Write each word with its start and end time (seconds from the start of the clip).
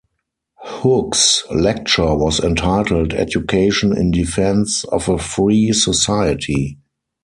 Hook's 0.63 1.43
lecture 1.51 2.15
was 2.15 2.39
entitled 2.39 3.13
Education 3.13 3.95
in 3.95 4.09
Defense 4.09 4.83
of 4.85 5.07
a 5.07 5.19
Free 5.19 5.71
Society. 5.73 6.79